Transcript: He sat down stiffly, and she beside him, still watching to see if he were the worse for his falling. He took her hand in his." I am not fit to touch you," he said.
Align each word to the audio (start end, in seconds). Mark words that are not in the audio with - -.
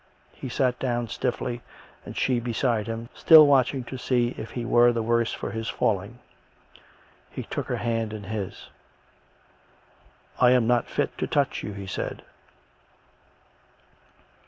He 0.33 0.49
sat 0.49 0.79
down 0.79 1.09
stiffly, 1.09 1.61
and 2.03 2.17
she 2.17 2.39
beside 2.39 2.87
him, 2.87 3.09
still 3.13 3.45
watching 3.45 3.83
to 3.83 3.99
see 3.99 4.29
if 4.35 4.49
he 4.49 4.65
were 4.65 4.91
the 4.91 5.03
worse 5.03 5.31
for 5.31 5.51
his 5.51 5.69
falling. 5.69 6.17
He 7.29 7.43
took 7.43 7.67
her 7.67 7.75
hand 7.75 8.11
in 8.11 8.23
his." 8.23 8.69
I 10.41 10.53
am 10.53 10.65
not 10.65 10.87
fit 10.87 11.15
to 11.19 11.27
touch 11.27 11.61
you," 11.61 11.73
he 11.73 11.85
said. 11.85 12.23